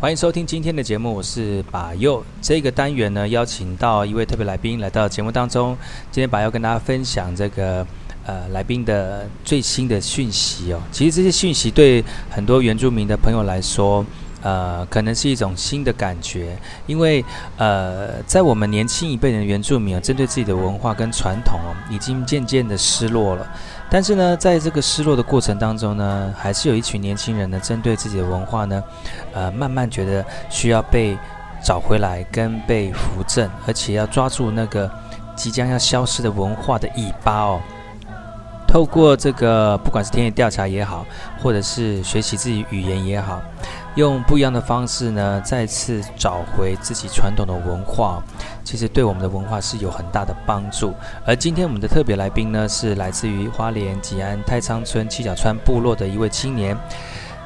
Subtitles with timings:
[0.00, 2.24] 欢迎收听今天的节目，我是把右。
[2.40, 5.76] 这个单元呢，邀请到一位特别来宾来到节目当中。
[6.12, 7.84] 今天把右跟大家分享这个。
[8.24, 14.04] 呃，来宾的最新的讯息哦，其实这些讯息对很多原住民的朋友来说，
[14.42, 16.54] 呃，可能是一种新的感觉，
[16.86, 17.24] 因为
[17.56, 23.50] 呃，在我们年轻一辈的原住民啊，针对自己的文化跟传统哦，已经渐渐的失落了。
[23.90, 28.82] 但是呢，在这个失落的过程当中呢，还是有一群年轻人呢，针对自己的文化呢，
[29.32, 31.16] 呃，慢慢觉得需要被
[31.62, 34.90] 找回来跟被扶正，而且要抓住那个
[35.34, 37.60] 即将要消失的文化的尾巴哦。
[38.66, 41.06] 透过这个，不管是田野调查也好，
[41.42, 43.40] 或者是学习自己语言也好，
[43.94, 48.22] 用不一样的方式呢，再次找回自己传统的文化，
[48.68, 50.92] 其实对我们的文化是有很大的帮助。
[51.24, 56.76] 而今天我们的特别来宾呢，是来自于花莲吉安太仓村七角川部落的一位青年，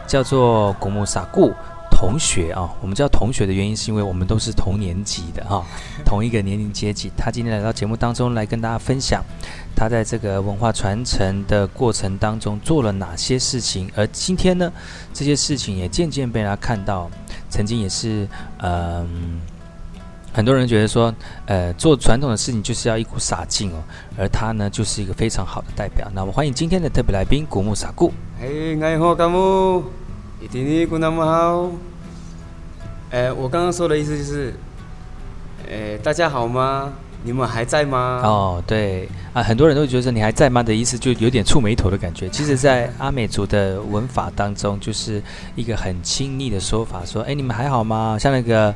[0.04, 1.52] 叫做古木撒固。
[1.92, 5.64] 同学啊，我们叫同学的原因是因为我们都是同年级的哈，
[6.04, 7.08] 同一个年龄阶级。
[7.16, 9.22] 他今天来到节目当中来跟大家分享，
[9.76, 13.88] 他在这个文化传承的过程当中做了哪些事情。
[13.94, 14.72] 而今天呢，
[15.14, 17.08] 这些事情也渐渐被大家看到。
[17.48, 18.26] 曾经也是，
[18.62, 19.38] 嗯，
[20.32, 21.14] 很多人觉得说，
[21.46, 23.74] 呃，做传统的事情就是要一股傻劲哦。
[24.16, 26.08] 而他呢，就是一个非常好的代表。
[26.14, 28.12] 那我们欢迎今天的特别来宾古木撒固。
[28.40, 29.84] 嘿，爱好干木，
[30.40, 31.70] 一天你过那么好。
[33.10, 34.54] 哎，我刚刚说的意思就是，
[35.70, 36.92] 哎，大家好吗？
[37.24, 38.20] 你们还在吗？
[38.24, 42.28] 哦，对啊，很多人都觉得说你还在吗的意思，就有点触眉头的感觉。
[42.30, 45.22] 其实，在阿美族的文法当中，就是
[45.54, 48.16] 一个很亲昵的说法，说，哎，你们还好吗？
[48.18, 48.74] 像那个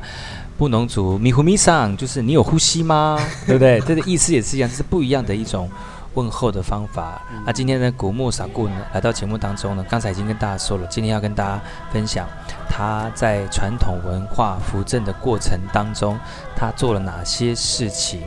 [0.57, 3.17] 布农族米呼米桑，就是你有呼吸吗？
[3.45, 3.79] 对不对？
[3.81, 5.69] 这个意思也是一样，这是不一样的一种。
[6.13, 7.21] 问候的方法。
[7.45, 11.61] 那今天呢，古木傻固呢来到节目当中呢，刚才已经跟大家说了，今天要跟大家
[11.93, 12.27] 分享
[12.67, 16.17] 他在传统文化扶正的过程当中，
[16.55, 18.23] 他做了哪些事情。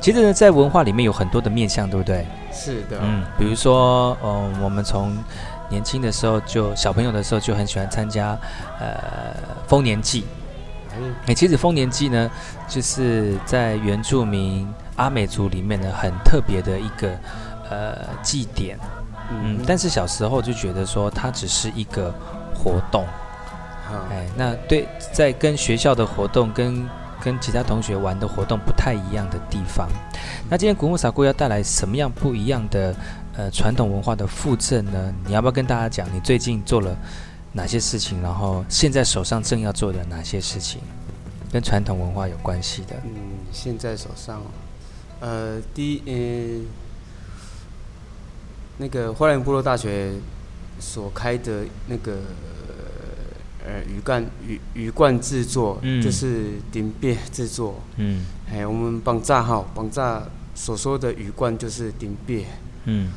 [0.00, 2.26] 其实呢，在文化里面有很多的面向，对不对？
[2.50, 2.98] 是的。
[3.02, 5.14] 嗯，比如说，嗯，我们从
[5.68, 8.38] 年轻的时候就小朋友的时候就很喜欢参加
[8.80, 10.24] 呃丰年祭。
[11.26, 12.30] 哎，其实丰年祭呢，
[12.68, 14.66] 就是在原住民。
[14.96, 17.18] 阿美族里面呢，很特别的一个
[17.68, 18.78] 呃祭典，
[19.28, 22.14] 嗯，但是小时候就觉得说它只是一个
[22.54, 23.04] 活动，
[24.08, 26.88] 哎，那对，在跟学校的活动跟
[27.20, 29.88] 跟其他同学玩的活动不太一样的地方。
[30.48, 32.94] 那今天古木撒姑要带来什么样不一样的
[33.36, 35.12] 呃传统文化的附赠呢？
[35.26, 36.96] 你要不要跟大家讲你最近做了
[37.54, 38.20] 哪些事情？
[38.20, 40.80] 然后现在手上正要做的哪些事情，
[41.50, 42.96] 跟传统文化有关系的？
[43.04, 43.14] 嗯，
[43.50, 44.42] 现在手上。
[45.20, 46.66] 呃，第一，呃，
[48.78, 50.12] 那个花莲部落大学
[50.78, 52.18] 所开的那个
[53.64, 60.22] 呃鱼干鱼鱼罐制作，嗯、就是鼎鳖制作，嗯，哎，我们绑炸哈，绑炸
[60.54, 62.44] 所说的鱼罐就是鼎鳖，
[62.84, 63.10] 嗯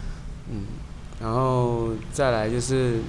[0.50, 0.64] 嗯，
[1.20, 3.00] 然后再来就是，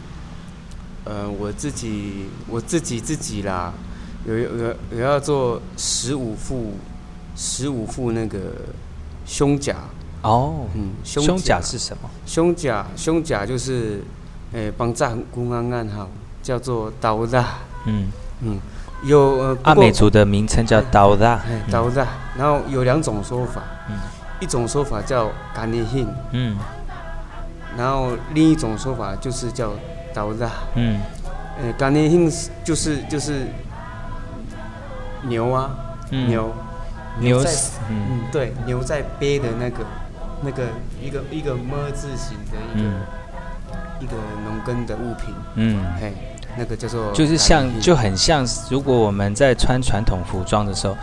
[1.04, 3.72] 呃，我自己我自己自己啦，
[4.26, 4.48] 有有
[4.92, 6.74] 有要做十五副
[7.36, 8.38] 十五副那个。
[9.30, 9.76] 胸甲。
[10.22, 12.08] 哦，嗯，胸甲，胸甲是什么？
[12.24, 14.02] 胸甲，胸甲就是，
[14.54, 16.08] 诶，帮炸公安暗号，
[16.42, 17.36] 叫做刀子。
[17.84, 18.08] 嗯。
[18.40, 18.58] 嗯，
[19.02, 21.28] 有呃，阿美族的名称叫刀子，
[21.70, 22.02] 刀子。
[22.38, 23.96] 然后有两种说法，嗯，
[24.40, 26.56] 一种说法叫甘尼辛，嗯，
[27.76, 29.72] 然后另一种说法就是叫
[30.18, 31.00] 刀子，嗯，
[31.62, 33.46] 呃，甘尼辛就是就是
[35.22, 35.70] 牛啊，
[36.10, 36.52] 牛。
[37.20, 37.50] 牛在，
[37.90, 39.84] 嗯，对，牛在背的那个，
[40.40, 40.62] 那个
[41.02, 42.94] 一个一个么字形的一个、嗯、
[43.98, 44.12] 一个
[44.44, 46.12] 农耕的物品，嗯，嘿，
[46.56, 50.96] 那个叫做，就是像就很像，如果我们在穿传统服装的时候，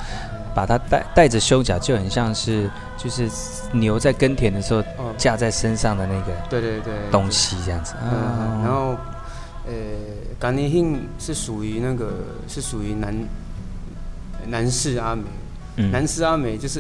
[0.56, 3.30] 把它带带着修甲，就很像是就是
[3.74, 4.82] 牛在耕田的时候
[5.18, 8.96] 架在身上的那个，对对对，东西这样子，嗯，然后，
[9.68, 9.74] 呃，
[10.40, 12.10] 甘尼辛是属于那个
[12.48, 13.14] 是属于男
[14.48, 15.24] 男士阿美。
[15.92, 16.80] 男士阿美就是，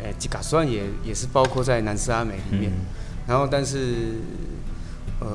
[0.00, 2.70] 哎，吉嘎算也也是包括在男士阿美里面。
[2.70, 2.86] 嗯、
[3.26, 4.20] 然后，但是
[5.18, 5.26] 呃，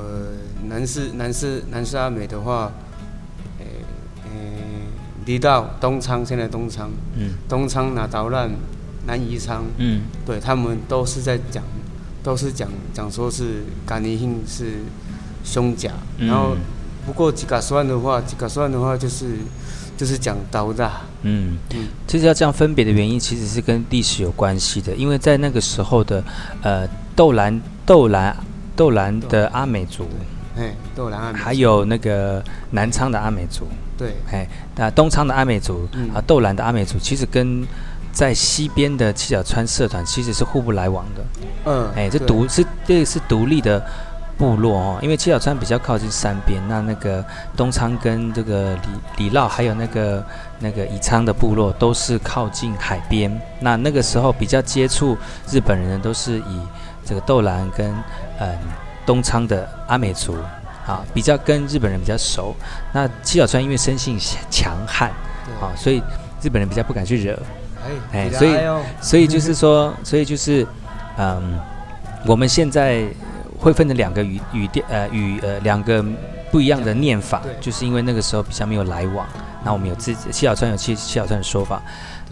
[0.66, 2.72] 男士男士男士阿美的话，
[5.26, 8.50] 离到东昌现在东昌，嗯，东昌那捣乱
[9.06, 11.62] 南宜昌，嗯，对他们都是在讲，
[12.22, 14.80] 都是讲讲说是甘尼性是
[15.44, 16.56] 胸甲，嗯、然后
[17.06, 19.38] 不过吉嘎酸的话，吉嘎酸的话就是。
[19.96, 20.90] 就是讲刀的，
[21.22, 21.56] 嗯。
[21.72, 24.92] 嗯，其实要这样分别的原因，其实是跟历史有关系的。
[24.96, 26.20] 因为在那个时候的，
[26.62, 26.84] 呃，
[27.14, 28.36] 豆兰豆兰
[28.74, 30.08] 豆兰的阿美族，
[30.56, 32.42] 哎，豆兰阿美，还有那个
[32.72, 34.46] 南昌的阿美族，对，哎，
[34.76, 37.66] 那东昌的阿美族、嗯、啊，豆兰的阿美族，其实跟
[38.12, 41.24] 在西边的七角川社团其实是互不来往的，
[41.64, 43.84] 嗯，哎，这独是这是独立的。
[44.36, 47.24] 部落哦，因为七角川比较靠近山边，那那个
[47.56, 48.80] 东昌跟这个里
[49.16, 50.26] 里绕，还有那个
[50.58, 53.30] 那个宜昌的部落都是靠近海边。
[53.60, 55.16] 那那个时候比较接触
[55.48, 56.60] 日本人的都是以
[57.04, 57.94] 这个豆兰跟
[58.40, 58.58] 嗯
[59.06, 60.36] 东昌的阿美族
[60.86, 62.54] 啊，比较跟日本人比较熟。
[62.92, 64.18] 那七小川因为生性
[64.50, 65.10] 强悍
[65.60, 66.02] 啊，所以
[66.42, 67.38] 日本人比较不敢去惹。
[68.12, 68.56] 哎，所以
[69.00, 70.66] 所以就是说， 所以就是
[71.18, 71.58] 嗯，
[72.26, 73.04] 我们现在。
[73.56, 76.04] 会分成两个语语调呃语呃两个
[76.50, 79.26] 不一样的念法，就是因为那个时候比较没有来往。
[79.64, 81.82] 那我们有自己七小川有七七小川的说法，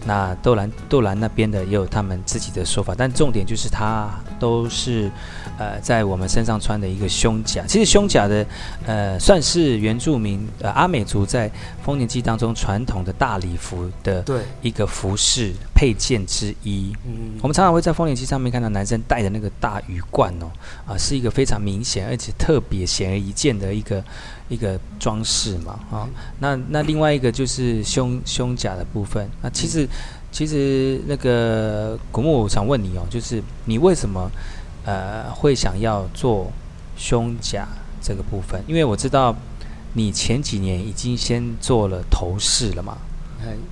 [0.05, 2.93] 那豆兰豆兰那边的也有他们自己的说法。
[2.95, 4.09] 但重点就是它
[4.39, 5.09] 都是
[5.57, 7.63] 呃在我们身上穿的一个胸甲。
[7.67, 8.45] 其实胸甲的
[8.85, 11.49] 呃算是原住民呃阿美族在
[11.83, 14.23] 丰年祭当中传统的大礼服的
[14.61, 16.95] 一个服饰配件之一。
[17.05, 20.45] 嗯，我们常常会在丰年祭上面看到男生戴的那个大鱼冠哦，
[20.85, 24.03] 啊、呃，是一个非常明显而且特别显而易见的一个。
[24.49, 29.29] 一个装饰嘛，啊、哦，那那另外一个就是胸胸甲的部分。
[29.41, 29.87] 那其实
[30.31, 34.29] 其实那个古木，我想问你哦，就是你为什么
[34.85, 36.51] 呃会想要做
[36.97, 37.67] 胸甲
[38.01, 38.61] 这个部分？
[38.67, 39.35] 因为我知道
[39.93, 42.97] 你前几年已经先做了头饰了嘛，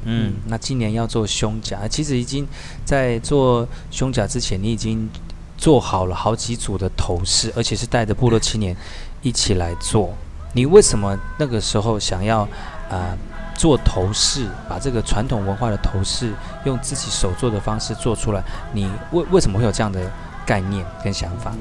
[0.06, 2.48] 嗯，那今年要做胸甲，其实已经
[2.86, 5.09] 在做胸甲之前，你已经
[5.57, 8.75] 做好了好几组的头饰，而且是带着部落青年
[9.21, 10.13] 一起来做。
[10.53, 12.48] 你为什么那个时候想要，
[12.89, 13.18] 呃，
[13.62, 18.42] 做头饰，把这个传统文化的头饰用自己手做的方式做出来？
[18.74, 20.02] 你为为什么会有这样的
[20.48, 21.54] 概念跟想法？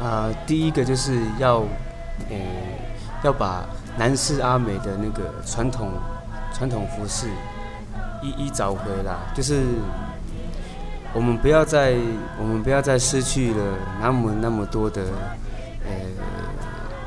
[0.00, 1.56] 呃，第一个就是要，
[2.30, 2.36] 呃，
[3.22, 3.66] 要把
[3.98, 5.90] 南势阿美的那个传统
[6.54, 7.28] 传统服饰
[8.22, 9.62] 一一找回来，就是
[11.12, 11.98] 我们不要再
[12.40, 13.62] 我们不要再失去了
[14.00, 15.02] 那么那么多的，
[15.84, 15.92] 呃。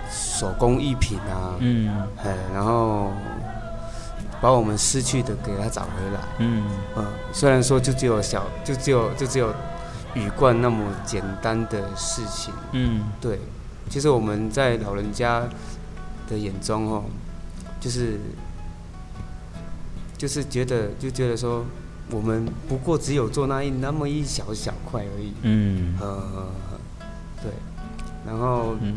[0.09, 1.89] 手工艺品啊，嗯，
[2.23, 3.11] 哎，然后
[4.41, 6.63] 把我们失去的给他找回来，嗯，
[6.95, 9.53] 嗯，虽然说就只有小，就只有就只有
[10.13, 13.39] 雨冠那么简单的事情，嗯，对，
[13.89, 15.43] 其实我们在老人家
[16.29, 17.03] 的眼中哦，
[17.79, 18.19] 就是
[20.17, 21.65] 就是觉得就觉得说，
[22.11, 26.47] 我们不过只有做那一那么一小小块而已，嗯，呃，
[27.41, 27.51] 对，
[28.25, 28.95] 然后，嗯。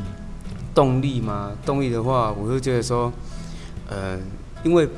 [0.72, 3.12] 动力嘛，动力的话，我就觉得说，
[3.88, 4.16] 呃，
[4.62, 4.88] 因为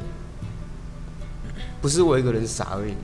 [1.83, 2.95] 不是我一个人傻而已，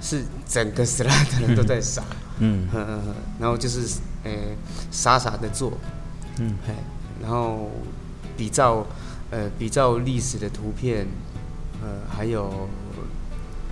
[0.00, 2.02] 是整个斯拉的人都在傻，
[2.40, 4.32] 嗯，呵呵呵，然后就是，呃，
[4.90, 5.78] 傻傻的做，
[6.40, 6.72] 嗯，嘿，
[7.22, 7.70] 然后
[8.36, 8.84] 比照，
[9.30, 11.06] 呃，比照历史的图片，
[11.80, 12.68] 呃，还有，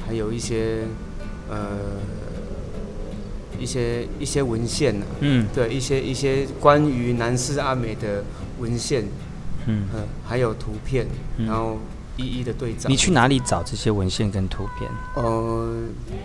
[0.07, 0.85] 还有一些，
[1.51, 1.57] 呃。
[3.57, 8.25] 一些一些文献呢、啊，嗯，对，一些一些关于南斯阿美的
[8.59, 9.05] 文献，
[9.67, 9.87] 嗯，
[10.27, 11.07] 还有图片，
[11.39, 11.79] 然后
[12.17, 12.89] 一一的对照。
[12.89, 14.91] 你去哪里找这些文献跟图片？
[15.15, 15.75] 呃，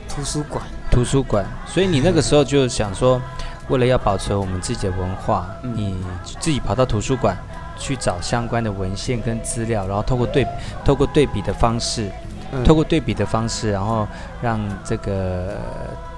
[0.08, 0.63] 图书馆。
[0.91, 1.46] 图书馆。
[1.67, 3.22] 所以你那个时候就想说，
[3.69, 5.96] 为了要保存我们自己的文化，嗯、你
[6.39, 7.38] 自己跑到图书馆
[7.77, 10.46] 去找相关的文献跟资料，然后透过对
[10.84, 12.12] 透过对比的方式，
[12.51, 14.08] 嗯、透过对比的方式，然后
[14.41, 15.58] 让这个。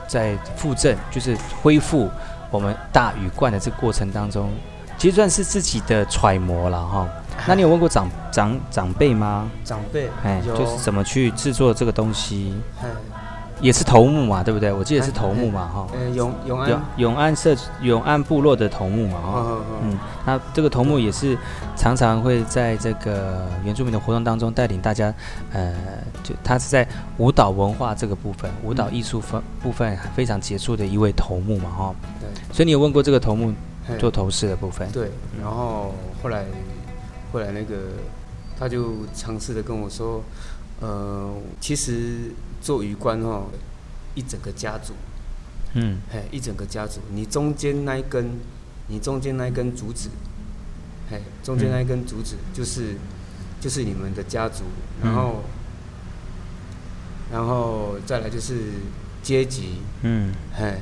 [0.08, 2.10] 在复振，就是恢复
[2.50, 4.51] 我们大禹冠的这个过程当中，
[4.98, 7.08] 其实算是自己的揣摩了哈。
[7.48, 9.50] 那你有问过长长长辈吗？
[9.64, 12.54] 长辈，哎，就是怎么去制作这个东西？
[13.62, 14.74] 也是头目嘛，对不对？
[14.74, 15.88] 我记得是头目嘛，哈。
[15.94, 19.58] 呃，永永安永安社永安部落的头目嘛，哈。
[19.84, 19.96] 嗯，
[20.26, 21.38] 那这个头目也是
[21.76, 25.14] 常常会在这个原住民的活动当中带领大家，
[25.54, 25.76] 呃，
[26.24, 26.88] 就他是在
[27.20, 31.96] 舞蹈文化这个部分，舞蹈艺术分部分非常杰出的一位头目嘛，哈。
[32.20, 32.28] 对。
[32.52, 33.54] 所以你有问过这个头目
[34.00, 34.92] 做头饰的部分？
[34.92, 35.12] 对。
[35.40, 36.46] 然后后来
[37.32, 37.76] 后来那个
[38.58, 40.24] 他就尝试的跟我说。
[40.84, 43.44] 呃，其实做羽冠哦，
[44.16, 44.96] 一整个家族，
[45.74, 48.40] 嗯，嘿，一整个家族，你中间那一根，
[48.88, 50.10] 你中间那一根竹子，
[51.08, 53.00] 嘿，中间那一根竹子就是、嗯、
[53.60, 54.64] 就是你们的家族，
[55.04, 58.72] 然后、嗯、然后再来就是
[59.22, 60.80] 阶级，嗯，嘿，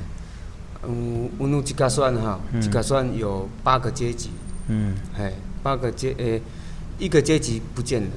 [0.87, 4.29] 嗯，乌努吉嘎算哈，吉嘎算有八个阶级，
[4.69, 6.41] 嗯，嘿，八个阶，诶、欸，
[6.97, 8.09] 一个阶级不见了。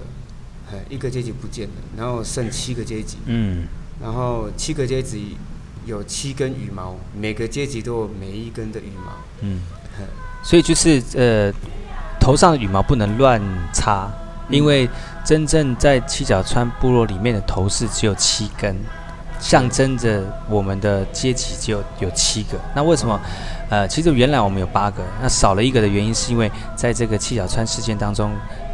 [0.89, 3.19] 一个阶级不见了，然后剩七个阶级。
[3.27, 3.67] 嗯，
[4.01, 5.37] 然后七个阶级
[5.85, 9.13] 有七根羽毛，每个阶级都有每一根的羽毛。
[9.43, 9.61] 嗯，
[10.43, 11.53] 所以就是呃，
[12.19, 13.39] 头上的羽毛不能乱
[13.75, 14.11] 插，
[14.49, 14.89] 因为
[15.23, 18.75] 真正在七角川部落里面的头饰只有七根，
[19.43, 22.57] 象征着我们的阶级只有有七个。
[22.75, 23.21] 那为什么？
[23.69, 28.31] 呃，其实原来我们有八个，那少了一个的原因是因为在这个七角川事件当中，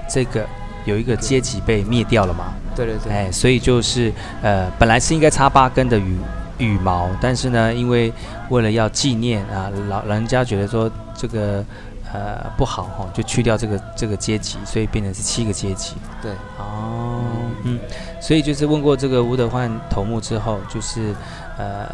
[0.08, 0.46] 这个。
[0.84, 2.54] 有一个阶级被灭掉了嘛？
[2.74, 3.12] 对对对。
[3.12, 4.10] 哎，所以就是
[4.40, 6.16] 呃，本来是应该插八根的羽
[6.56, 8.10] 羽毛，但是呢，因为
[8.48, 11.62] 为了要纪念啊，老人家觉得说这个
[12.10, 15.94] 呃不好哈，就去掉这个这个阶级，所以变成是七个阶级。
[16.22, 16.32] 对。
[16.58, 17.20] 哦，
[17.64, 17.78] 嗯，
[18.20, 21.14] 所以就是问过这个吴德焕头目之后，就是
[21.56, 21.88] 呃，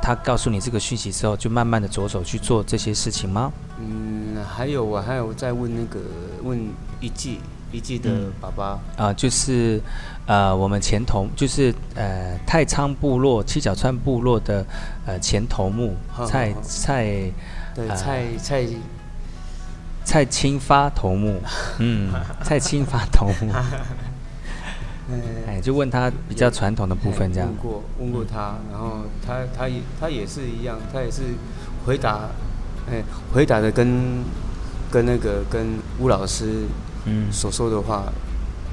[0.00, 3.52] 他告诉你这个讯息之后，就慢慢的着手去做这些事情吗？
[3.78, 6.00] 嗯，还有我还有在问那个
[6.42, 6.58] 问
[7.00, 7.40] 一季。
[7.72, 9.80] 一季的爸爸啊、嗯呃，就是
[10.26, 14.66] 呃，我们前头就是呃太仓部落七角川部落的
[15.06, 15.94] 呃前头目
[16.26, 17.04] 蔡蔡
[17.72, 18.66] 对蔡蔡
[20.02, 21.40] 蔡清发头目，
[21.78, 22.12] 嗯，
[22.42, 23.52] 蔡清发头目，
[25.46, 31.22] 哎，就问他比较传统的部分，这样问过问过他，然后他他也他也是一样，他也是
[31.84, 32.28] 回答，
[32.90, 33.02] 哎，
[33.32, 34.22] 回答的跟
[34.90, 36.66] 跟那个跟吴老师。
[37.06, 38.12] 嗯，所说的话，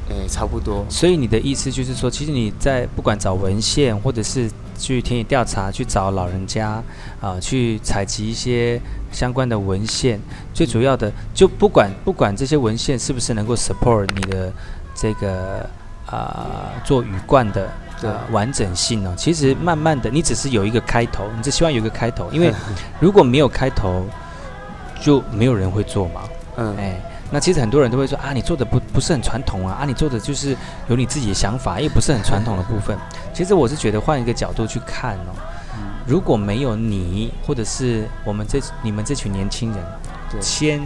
[0.10, 0.86] 诶、欸，差不多。
[0.89, 6.72] 所以你的意思就是说，其实你在不管找文献，或者是去田野调查，去找老人家
[7.22, 8.82] 啊、呃，去采集一些
[9.13, 10.20] 相关的文献，
[10.53, 14.51] 最主要的就不管不管这些文献是不是能够 support 你的
[14.94, 15.65] 这个
[16.07, 17.69] 啊、呃、做雨冠的
[18.01, 19.13] 呃完整性呢？
[19.15, 22.53] 其实慢慢的，你只是有一个开头，你只希望有一个开头，因为
[22.99, 24.05] 如果没有开头，
[24.99, 26.21] 就没有人会做嘛。
[26.57, 26.99] 嗯，哎。
[27.29, 30.55] 那其实很多人都会说啊，你做的不不是很传统啊，啊，你做的就是
[30.87, 32.97] 有你自己的想法，又不是很传统的部分。
[33.33, 35.35] 其实我是觉得换一个角度去看哦，
[36.05, 40.79] 如果没有你，或者是我们这你们这群年轻人，先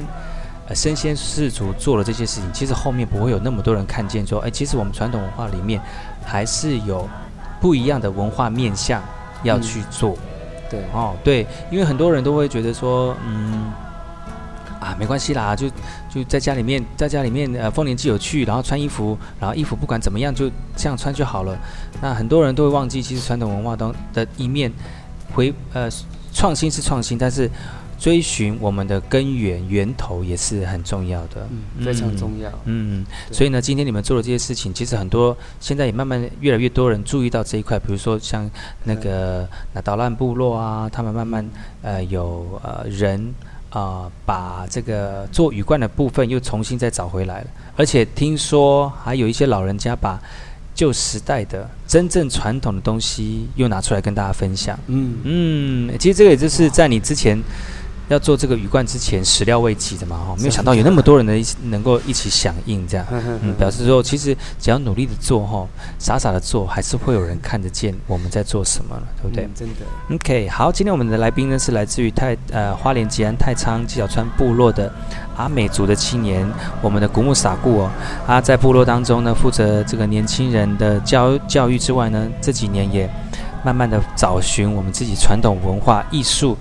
[0.71, 5.81] 呃身先士卒做了这些事情，其实后面不会有那么多人看见说，哎，其实我们传统文化里面
[6.23, 7.07] 还是有
[7.59, 9.03] 不一样的文化面向
[9.43, 10.17] 要去做。
[10.69, 13.69] 对哦，对，因为很多人都会觉得说，嗯。
[14.79, 15.69] 啊，没关系啦，就
[16.09, 21.55] 就在家里面，在家里面，呃，丰年祭有趣，然后穿衣服，然后衣服不管怎么样，就这样穿就好了。
[22.01, 24.73] 那很多人都会忘记，其实传统文化当的一面，
[25.35, 25.87] 回呃，
[26.33, 27.47] 创新是创新，但是
[28.01, 32.51] 追寻我们的根源源头也是很重要的，嗯，非常重要。
[32.65, 38.49] 嗯，所以呢，今天你们做的这些事情，其实很多现在也慢慢越来越多人注意到这一块，比如说像
[38.83, 41.47] 那个那岛烂部落啊，他们慢慢
[41.83, 43.31] 呃有呃人。
[43.73, 50.19] 啊、呃，把这个做雨冠的部分又重新再找回来了，而且听说还有一些老人家把
[50.75, 54.77] 旧时代的真正传统的东西又拿出来跟大家分享。
[54.87, 57.41] 嗯嗯，其实这个也就是在你之前。
[58.11, 63.05] 要做这个鱼冠之前，始料未及的嘛，哈，没有想到有那么多人能能够一起响应这样，
[63.41, 65.65] 嗯，表示说其实只要努力的做，哈，
[65.97, 69.45] 傻傻的做，还是会有人看得见我们在做什么了，对不对？
[69.45, 70.15] 嗯、真的。
[70.15, 74.91] OK，好，今天我们的来宾呢是来自于太呃花莲吉安太仓七角川部落的
[75.37, 76.45] 阿美族的青年，
[76.81, 77.91] 我们的古木撒固哦，
[78.27, 83.09] 他在部落当中呢负责这个年轻人的教教育之外呢，这几年也
[83.63, 86.57] 慢慢的找寻我们自己传统文化艺术。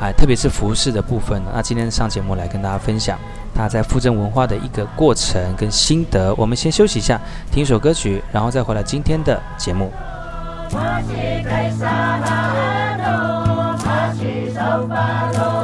[0.00, 3.18] 哎，特别是服饰的部分，那今天上节目来跟大家分享
[3.52, 6.32] 他在复振文化的一个过程跟心得。
[6.36, 9.90] 我们先休息一下，听一首歌曲，然后再回来今天的节目。
[14.80, 15.57] 我